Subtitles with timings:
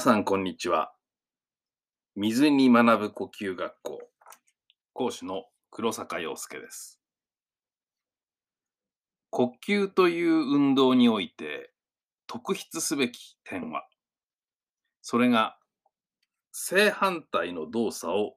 [0.00, 0.94] 皆さん、こんにちは。
[2.16, 4.00] 水に学ぶ呼吸学校
[4.94, 7.02] 講師の黒坂陽介です。
[9.28, 11.74] 呼吸という運動において
[12.26, 13.86] 特筆すべき点は、
[15.02, 15.58] それが
[16.50, 18.36] 正反対の動作を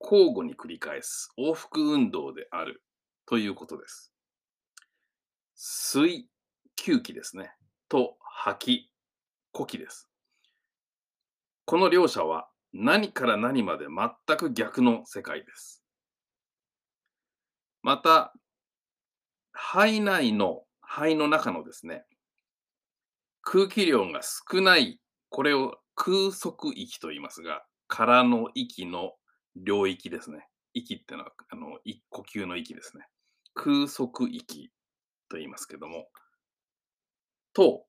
[0.00, 2.84] 交互に繰り返す往復運動である
[3.26, 4.12] ということです。
[5.56, 6.30] 吸い、
[6.78, 7.50] 吸気ですね。
[7.88, 8.92] と吐き、
[9.50, 10.08] 呼気です。
[11.66, 15.82] この両者は何から何まで全く逆の世界です。
[17.82, 18.32] また、
[19.52, 22.04] 肺内の、肺の中のですね、
[23.42, 29.14] 空気量が少ない、これを空側域と言いますが、空の息の
[29.56, 30.46] 領域ですね。
[30.72, 31.80] 息ってのは、あの、
[32.10, 33.06] 呼吸の息ですね。
[33.54, 34.70] 空側域
[35.28, 36.06] と言いますけども、
[37.54, 37.85] と、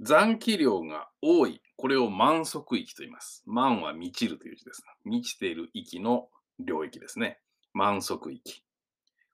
[0.00, 3.42] 残気量が多い、これを満足域と言います。
[3.46, 4.82] 満は満ちるという字です。
[5.04, 7.40] 満ちている域の領域ですね。
[7.72, 8.64] 満足域。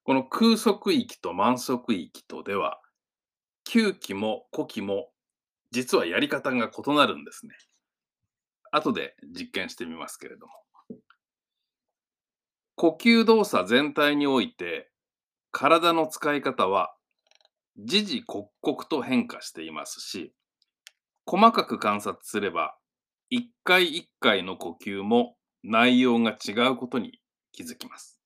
[0.05, 2.81] この空側域と満足域とでは、
[3.67, 5.11] 吸気も呼気も
[5.70, 7.55] 実はやり方が異なるんですね。
[8.70, 10.53] 後で実験してみますけれども。
[12.75, 14.91] 呼吸動作全体において、
[15.51, 16.95] 体の使い方は
[17.77, 20.33] 時々刻々と変化していますし、
[21.30, 22.74] 細かく観察すれば、
[23.28, 27.20] 一回一回の呼吸も内容が違うことに
[27.52, 28.18] 気づきます。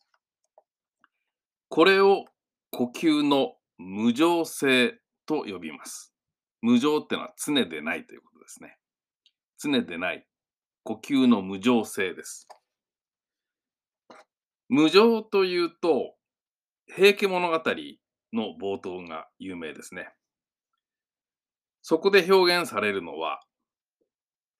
[1.69, 2.27] これを
[2.71, 6.15] 呼吸の無常性と呼びます。
[6.61, 8.79] 無常ってのは常でないということですね。
[9.59, 10.25] 常でない
[10.85, 12.47] 呼吸の無常性です。
[14.69, 16.15] 無常というと、
[16.87, 17.55] 平家物語
[18.33, 20.15] の冒頭が有名ですね。
[21.83, 23.41] そこで表現されるのは、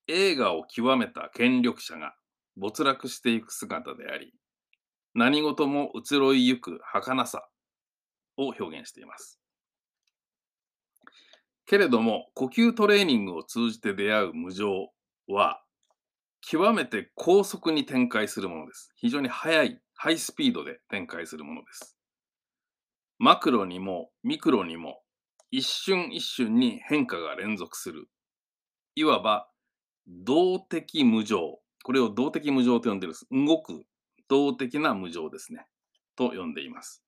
[0.09, 2.15] 映画を極めた権力者が
[2.57, 4.35] 没落していく姿であり、
[5.15, 7.49] 何事も移ろいゆく儚さ
[8.37, 9.41] を表現しています。
[11.65, 14.91] けれども、呼吸トレーニングを通じて出会う無常
[15.29, 15.63] は、
[16.41, 18.93] 極めて高速に展開するものです。
[18.97, 21.97] 非常に速い、ハイスピードで展開するものです。
[23.21, 25.02] マクロにもミクロにも
[25.53, 28.09] 一瞬一瞬に変化が連続する。
[28.95, 29.51] いわば
[30.09, 31.61] 動的無常。
[31.85, 33.27] これを動的無常と呼んでいるです。
[33.31, 33.85] 動く
[34.29, 35.67] 動的な無常ですね。
[36.17, 37.05] と呼んでいます。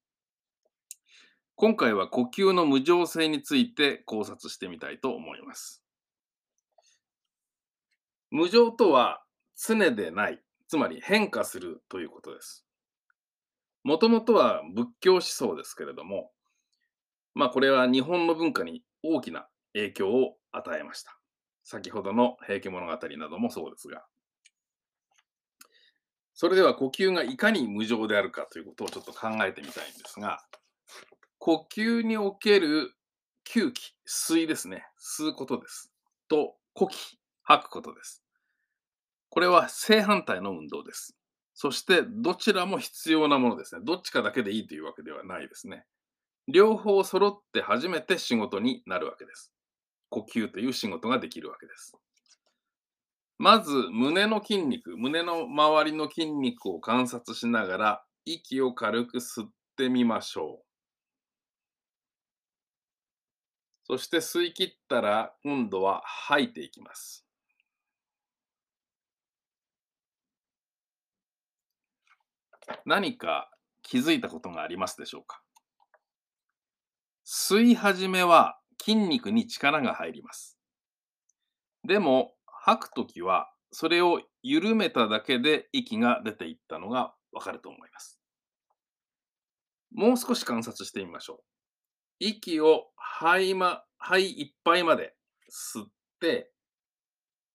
[1.56, 5.82] 今回は呼吸の無常性について考察してみたいと思います。
[8.30, 9.24] 無常とは
[9.56, 10.38] 常でない、
[10.68, 12.66] つまり変化するということです。
[13.84, 16.30] もともとは仏教思想ですけれども、
[17.34, 21.18] まあこれは日本の文化に大きな影響を与えました。
[21.62, 24.04] 先ほどの平家物語などもそうですが。
[26.34, 30.44] それでは呼吸がいかに無常であるかということをちょっと考えてみたいんですが、
[31.38, 32.92] 呼吸における
[33.44, 34.84] 吸気、吸いですね。
[34.98, 35.92] 吸うことです。
[36.28, 38.24] と、呼気、吐くことです。
[39.28, 41.16] これは正反対の運動です。
[41.54, 43.82] そして、どちらも必要なものですね。
[43.84, 45.84] どっちかだけでいいというわけではないですね。
[46.46, 49.52] 両方揃って初めて仕事になるわけです。
[50.10, 51.96] 呼吸という仕事ができるわけです。
[53.38, 60.64] まず、胸の筋肉、胸の周りの筋肉を観察しながら、息を軽く吸ってみましょう。
[63.86, 67.26] そして吸い切ったら、今度は吐いていきます。
[72.86, 73.50] 何か
[73.82, 75.43] 気づいたことがありますでしょうか？
[77.24, 80.58] 吸い始めは筋肉に力が入ります。
[81.86, 88.20] でも吐くときはそれを緩めただけで息が出ていったのがわかると思います。
[89.92, 91.44] もう少し観察してみましょう。
[92.20, 95.14] 息を肺,、ま、肺いっぱいまで
[95.50, 95.88] 吸っ
[96.20, 96.52] て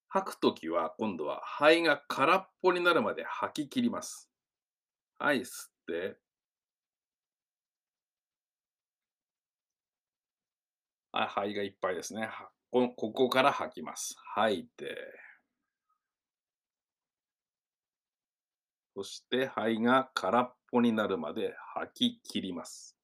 [0.07, 4.31] 吐くときは今度は肺が空っぽになるまで吐き切ります。
[5.19, 6.17] はい、吸って。
[11.08, 12.29] はい、肺がいっぱいですね。
[12.71, 14.15] ここから吐きます。
[14.35, 14.95] 吐いて。
[18.95, 22.97] そして肺が空っぽになるまで吐き切ります。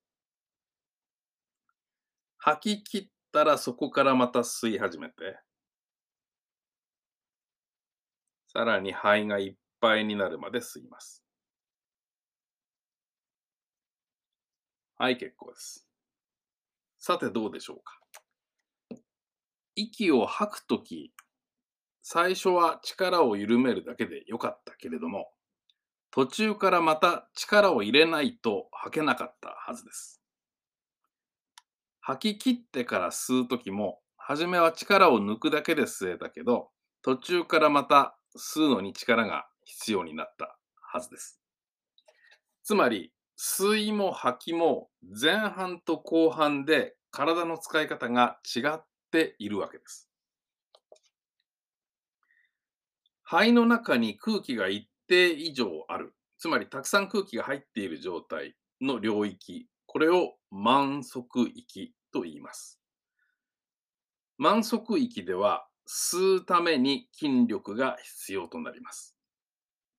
[2.38, 5.40] 吐き切ったらそこからまた吸い始めて。
[8.48, 11.24] さらに肺がいっぱいになるまで吸います。
[14.98, 15.86] はい、結構です。
[16.98, 18.00] さてどうでしょうか。
[19.76, 21.14] 息を吐くとき、
[22.02, 25.32] 最初は力を緩めるだけでよかったけれども、
[26.12, 30.22] 途中からまた力を入れないと吐けなかったはずです。
[32.00, 36.70] 吐き切ってから吸うときも、初めは力を抜くだけで吸えたけど、
[37.02, 41.42] 途中からまた吸うのに力が必要になったはずです。
[42.64, 50.10] つまり、吸いも吐きも前半と後半で体の使い方が違っているわけです。
[53.24, 62.82] 肺の中に空気が一定以上ある、つまりたくさん空気が入っている状態の領域、これを満足域と言います。
[64.38, 69.16] 満足域では吸うために筋力が必要となります。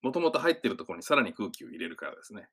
[0.03, 2.49] もともと入っているところにさらに空気を入れるからですね。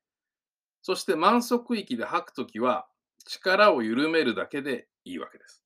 [0.80, 2.88] そして満足域で吐くときは
[3.26, 5.63] 力を緩めるだけでいいわけです。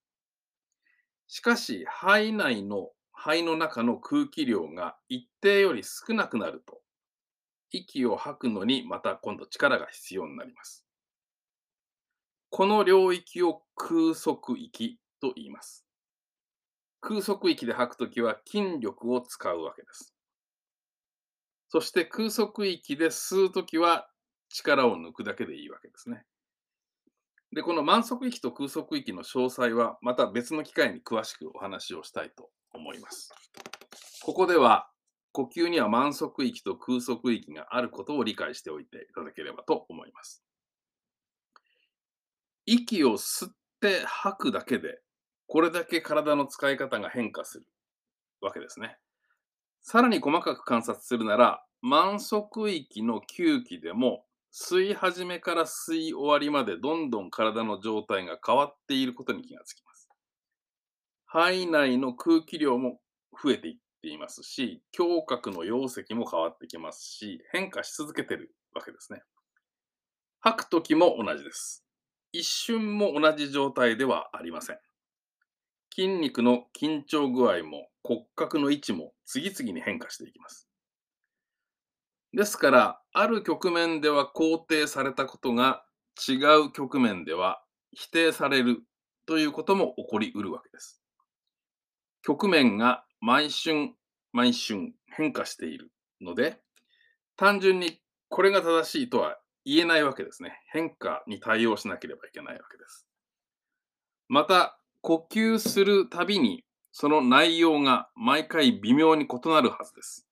[1.28, 6.80] しかし肺内の肺の中の空気量が一定より少なくなると
[7.70, 10.86] 息を吐くのにまた今度力が必要になります。
[12.50, 15.84] この領域を空速域と言います。
[17.00, 20.14] 空速域で吐くときは筋力を使うわけです。
[21.68, 24.08] そして空速域で吸うときは
[24.48, 26.24] 力を抜くだけでいいわけですね。
[27.52, 33.30] で、この満足域と空速域の詳細はまた別の機会に詳しくお話をしたいと思います。
[34.22, 34.90] ここでは
[35.32, 40.42] 呼吸には満足域と空速域があることを理解しておいていただければと思います。
[42.66, 45.00] 息を吸って吐くだけで、
[45.46, 47.66] これだけ体の使い方が変化する
[48.42, 48.98] わけですね。
[49.80, 54.26] さらに細かく観察するなら、満足域の吸気でも、
[54.60, 60.08] 吸い始めから吸い終わりまでどんどん体の状態が変わっていることに気がつきます。
[61.26, 62.98] 肺内の空気量も
[63.40, 69.22] 増えていっていますし、胸郭の容積も変わってきますし、変化し続けてるわけですね。
[70.40, 71.84] 吐くときも同じです。
[72.32, 74.78] 一瞬も同じ状態ではありません。
[75.94, 80.67] 筋肉の緊張具合も骨格の位置も次々に変化していきます。
[82.32, 85.84] ですから、ある局面では肯定されたことが
[86.28, 86.34] 違
[86.66, 88.82] う局面では否定される
[89.26, 91.02] ということも起こりうるわけです。
[92.22, 93.92] 局面が毎春
[94.32, 95.90] 毎春変化している
[96.20, 96.60] ので、
[97.36, 100.60] 単純にこれが正しいとは言えないわけですね。
[100.70, 103.06] 変化に対応しなければいけないわけです。
[104.28, 110.27] また、呼吸するたびに、その内容が毎回微妙に異なるはずです。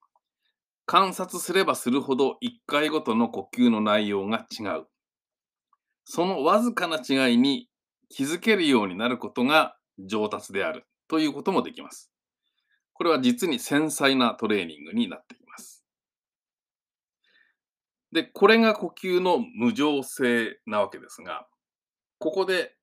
[0.86, 4.86] 観察すればするほど1回ごとの呼吸の内容が違う。
[6.04, 7.68] そのわずかな違いに
[8.08, 12.12] 気づけるようになることが上達であるということもできます。
[12.92, 15.84] これは実に繊細なトレーニングになっています。
[18.12, 21.48] で、これが呼吸の無常性なわけですが、
[22.18, 22.76] ここで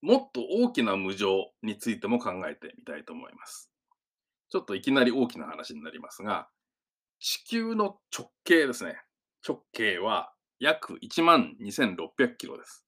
[0.00, 3.70] もっと大きな無常についても考えてみたいと思います。
[4.48, 6.48] ちょっといきなり大きな話になりますが、
[7.22, 8.96] 地球の直径ですね。
[9.46, 12.84] 直径は約1万2600キロです。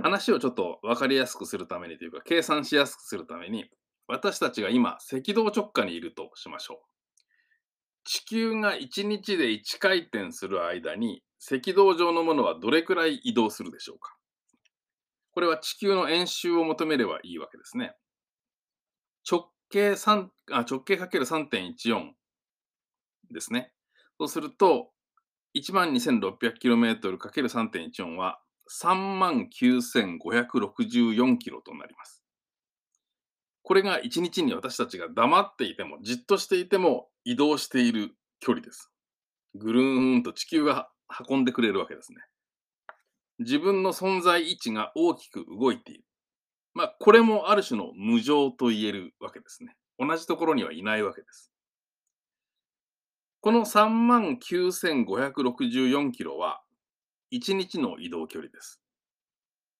[0.00, 3.68] 話をちょっと分かりやすくするためにというか、計算しやすくするために、
[4.06, 6.78] 私たちが今、赤道直下にいるとしましょう。
[8.04, 14.16] 地球が1日で1回転する間に赤道上のものはどれくらい移動するでしょうか
[15.32, 17.96] これは地球の円周を求めればいいわけですね。
[19.28, 22.12] 直径3あ直径 ×3.14
[23.32, 23.72] ですね。
[24.18, 24.90] そうすると、
[25.56, 32.22] 12,600km×3.14 は39,564キロとなります。
[33.62, 38.90] これが一日に私たちが黙っていても、じっとしていても移動している距離です。
[39.54, 40.88] ぐるーんと地球が
[41.28, 42.18] 運んでくれるわけですね。
[43.38, 46.04] 自分の存在位置が大きく動いている。
[46.74, 49.76] まあ、これもある種の無常と言えるわけですね。
[49.98, 51.47] 同じところにはいないわけです。
[53.40, 56.60] この39,564キロは
[57.32, 58.80] 1日の移動距離です。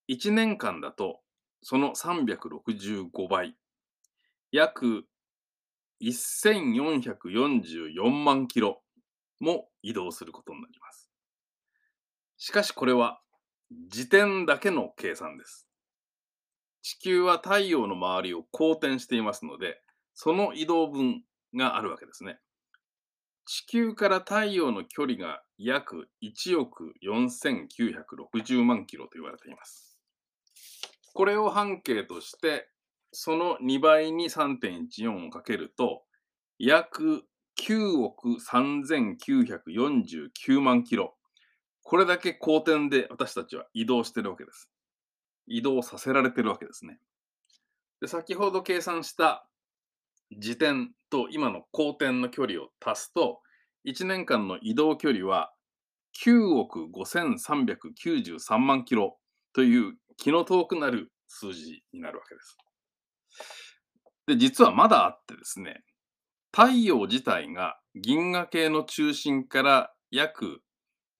[0.09, 1.19] 1年間だと
[1.61, 3.57] その365倍、
[4.51, 5.03] 約
[6.01, 8.81] 1444万キロ
[9.41, 11.11] も移動することになります。
[12.37, 13.19] しかしこれは
[13.89, 15.67] 時点だけの計算です。
[16.81, 19.81] 地球は太陽の周りを公転していますので、
[20.13, 22.39] その移動分があるわけですね。
[23.51, 29.97] 地球から太陽の距離が約1億4960万キロと言われています。
[31.15, 32.69] これを半径として
[33.11, 36.03] その2倍に3.14をかけると、
[36.59, 37.23] 約
[37.59, 41.17] 9億3949万キロ。
[41.81, 44.69] これだけ公転で私たちは移動してるわけです。
[45.47, 46.99] 移動させられてるわけですね。
[47.99, 49.47] で先ほど計算した
[50.37, 53.39] 時点と今の公転の距離を足すと、
[53.87, 55.51] 1年間の移動距離は
[56.25, 59.17] 9億5393万キロ
[59.53, 62.57] という気の遠くなる数字になるわけです。
[64.27, 65.83] で、実はまだあってですね、
[66.51, 70.61] 太陽自体が銀河系の中心から約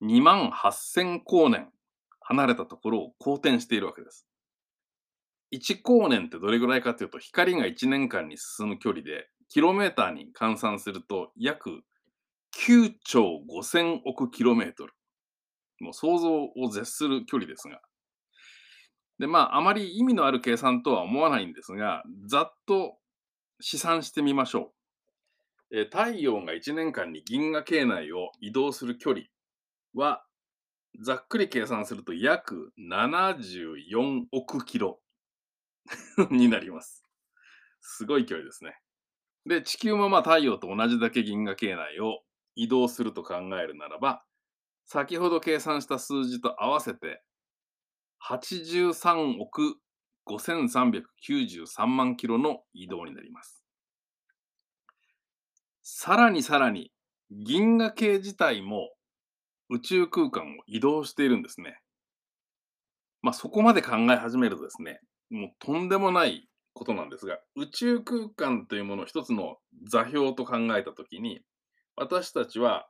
[0.04, 1.70] 2万8000光年
[2.22, 4.28] 離れたところを公転しているわけです。
[5.52, 11.82] 1光年ってどれぐらいかというと、光が1年間に進む距離で、キロメーターに換算すると約
[12.56, 14.94] 9兆5000億キロメートル。
[15.80, 17.82] もう想像を絶する距離ですが。
[19.18, 22.98] で、まあ、あまり意味のある計算とは思わないんですが、ざっと
[23.60, 24.74] 試算してみましょ
[25.72, 25.82] う。
[25.82, 29.26] え太陽が1年間に銀河系内を移動する距離
[29.94, 30.24] は、
[31.02, 35.00] ざっくり計算すると約74億キロ
[36.32, 37.04] になります。
[37.82, 38.80] すごい距離ですね。
[39.46, 42.20] で、地球もまあ太陽と同じだけ銀河系内を
[42.56, 44.24] 移動すると考えるならば、
[44.86, 47.24] 先ほど計算した数字と合わせて、
[48.20, 49.78] 83億
[50.26, 53.64] 5393万キロの移動になります。
[55.82, 56.92] さらにさらに、
[57.32, 58.90] 銀河系自体も
[59.70, 61.80] 宇宙空間を移動しているんですね。
[63.22, 66.49] まあそこまで考え始めるとですね、もうとんでもない
[66.80, 71.42] ことなんですが、宇宙空間というものを一つの座標と考えたときに、
[71.98, 72.88] 私たちは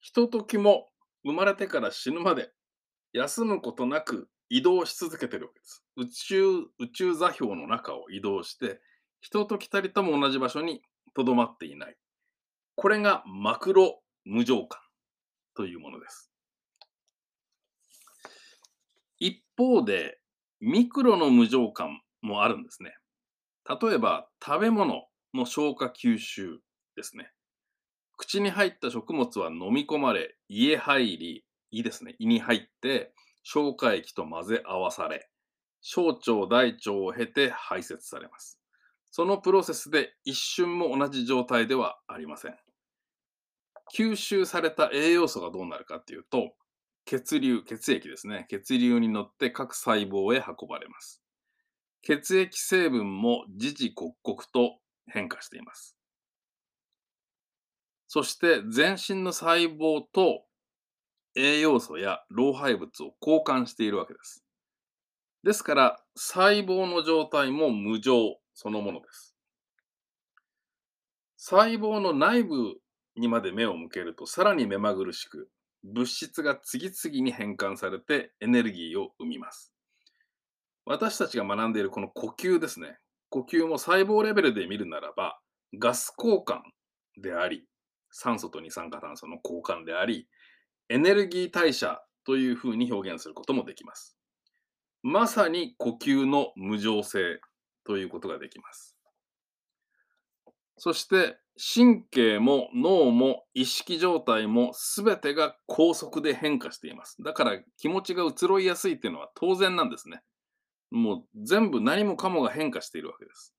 [0.00, 0.88] ひとときも
[1.24, 2.50] 生まれてから死ぬまで
[3.12, 5.84] 休むことなく移動し続けてるわけです。
[5.96, 8.80] 宇宙、宇宙座標の中を移動して、
[9.20, 10.82] 人と来たりとも同じ場所に
[11.14, 11.96] とどまっていない。
[12.74, 14.80] これがマクロ無常感
[15.54, 16.32] というものです。
[19.20, 20.18] 一方で、
[20.58, 22.96] ミクロの無常感もあるんですね。
[23.68, 26.60] 例えば、食べ物の消化吸収
[26.96, 27.30] ですね。
[28.16, 35.28] 口に入った食物は飲み込まれ、胃へ入り、胃ですね、胃に入って、消化液と混ぜ合わされ、
[35.80, 38.60] 小腸、大腸を経て排泄されます。
[39.10, 42.56] そのプロセスで一瞬も同じ状態ではありません。
[43.94, 46.54] 吸収された栄養素がどうなるかっていうと、
[47.04, 48.46] 血流、血液ですね。
[48.48, 51.21] 血流に乗って各細胞へ運ばれます。
[52.02, 55.96] 血液成分も時々刻々と変化しています。
[58.08, 60.44] そして全身の細胞と
[61.34, 64.44] 栄養素や老廃物を交換しているわけです。
[65.44, 69.34] ですから、細胞の状態も無常そのものです。
[71.36, 72.76] 細胞の内部
[73.16, 75.50] にまで目を向けると、さらに目まぐるしく、
[75.82, 79.72] 物質が次々に変換されてエネルギーを生みます。
[80.84, 82.98] 私たちが学んでいるこの呼吸ですね。
[83.30, 85.38] 呼吸も細胞レベルで見るならば、
[85.78, 86.60] ガス交換
[87.20, 87.64] であり、
[88.10, 90.28] 酸素と二酸化炭素の交換であり、
[90.88, 94.16] エネルギー代謝というふうに表現することもできます。
[95.02, 97.40] まさに呼吸の無常性
[97.84, 98.96] ということができます。
[100.78, 107.22] そして神経も脳も意識状態も全てが高速で変化しています。
[107.22, 110.22] だから気持ちが移ろいやすいっていうのは当然なんですね。
[110.92, 113.54] もう全部何もかもが変化しているわけです。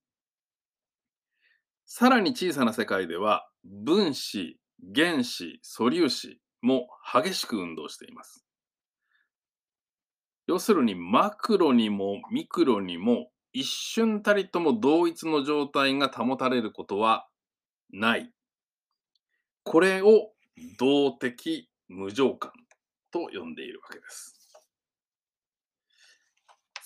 [1.84, 4.58] さらに小さな世界では分子、
[4.94, 8.44] 原子、素粒子も激しく運動しています。
[10.46, 17.28] 要するにマクロにもミクロにも一瞬たりとも同一の状態が保たれることは
[17.90, 18.32] ない。
[19.62, 20.32] これを
[20.78, 22.52] 動的無常感
[23.10, 24.43] と呼んでいるわけです。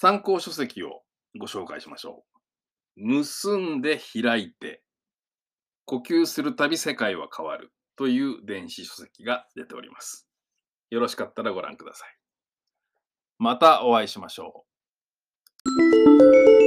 [0.00, 1.02] 参考書籍を
[1.40, 2.22] ご紹介しましょ
[2.96, 3.04] う。
[3.04, 4.80] 結んで開いて
[5.86, 10.28] 呼吸するたび世界は変わるという電子書籍が出ております。
[10.90, 12.08] よろしかったらご覧ください。
[13.40, 14.66] またお会いしましょ
[16.54, 16.57] う。